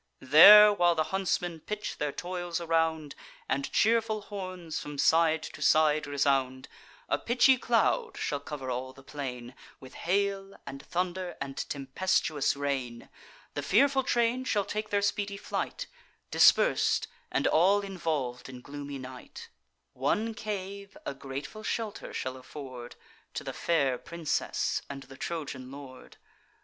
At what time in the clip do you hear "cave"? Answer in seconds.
20.33-20.97